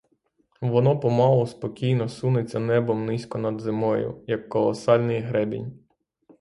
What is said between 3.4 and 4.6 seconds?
землею, як